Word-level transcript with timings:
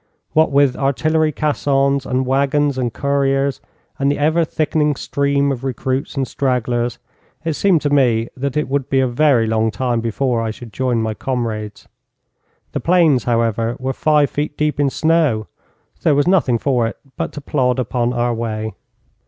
What 0.33 0.51
with 0.51 0.75
artillery 0.75 1.31
caissons 1.31 2.07
and 2.07 2.25
waggons 2.25 2.75
and 2.79 2.91
couriers, 2.91 3.61
and 3.99 4.11
the 4.11 4.17
ever 4.17 4.43
thickening 4.43 4.95
stream 4.95 5.51
of 5.51 5.63
recruits 5.63 6.15
and 6.17 6.27
stragglers, 6.27 6.97
it 7.45 7.53
seemed 7.53 7.81
to 7.83 7.91
me 7.91 8.27
that 8.35 8.57
it 8.57 8.67
would 8.67 8.89
be 8.89 8.99
a 8.99 9.05
very 9.07 9.45
long 9.45 9.69
time 9.69 10.01
before 10.01 10.41
I 10.41 10.49
should 10.49 10.73
join 10.73 11.03
my 11.03 11.13
comrades. 11.13 11.87
The 12.71 12.79
plains, 12.79 13.25
however, 13.25 13.75
were 13.79 13.93
five 13.93 14.31
feet 14.31 14.57
deep 14.57 14.79
in 14.79 14.89
snow, 14.89 15.45
so 15.99 16.05
there 16.09 16.15
was 16.15 16.27
nothing 16.27 16.57
for 16.57 16.87
it 16.87 16.97
but 17.15 17.31
to 17.33 17.39
plod 17.39 17.77
upon 17.77 18.11
our 18.11 18.33
way. 18.33 18.73